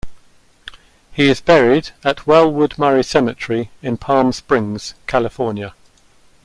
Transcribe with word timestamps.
He 1.13 1.29
is 1.29 1.41
buried 1.41 1.91
at 2.03 2.25
Welwood 2.25 2.79
Murray 2.79 3.03
Cemetery 3.03 3.69
in 3.83 3.97
Palm 3.97 4.31
Springs, 4.31 4.95
California. 5.05 5.75